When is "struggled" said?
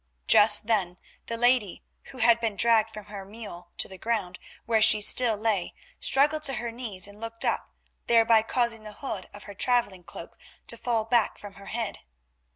5.99-6.41